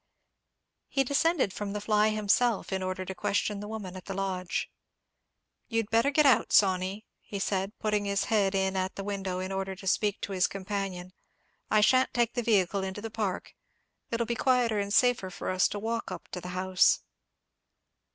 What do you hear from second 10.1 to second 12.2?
to his companion; "I shan't